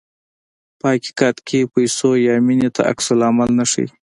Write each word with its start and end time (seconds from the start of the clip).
په 0.79 0.85
حقیقت 0.93 1.35
کې 1.47 1.69
پیسو 1.73 2.09
یا 2.25 2.33
مینې 2.45 2.69
ته 2.75 2.81
عکس 2.91 3.05
العمل 3.13 3.49
نه 3.59 3.65
ښيي. 3.71 3.87